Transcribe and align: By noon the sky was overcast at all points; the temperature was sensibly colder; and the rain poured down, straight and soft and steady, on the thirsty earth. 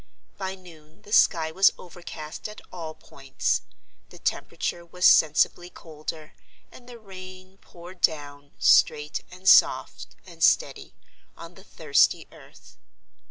By 0.35 0.55
noon 0.55 1.03
the 1.03 1.13
sky 1.13 1.51
was 1.51 1.69
overcast 1.77 2.49
at 2.49 2.59
all 2.71 2.95
points; 2.95 3.61
the 4.09 4.17
temperature 4.17 4.83
was 4.83 5.05
sensibly 5.05 5.69
colder; 5.69 6.33
and 6.71 6.89
the 6.89 6.97
rain 6.97 7.57
poured 7.59 8.01
down, 8.01 8.49
straight 8.57 9.23
and 9.29 9.47
soft 9.47 10.15
and 10.25 10.43
steady, 10.43 10.95
on 11.37 11.53
the 11.53 11.63
thirsty 11.63 12.27
earth. 12.31 12.77